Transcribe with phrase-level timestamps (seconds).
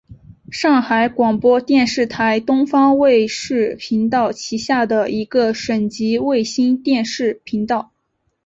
[0.49, 7.91] 上海广播电视台东方卫视频道旗下的一个省级卫星电视频道。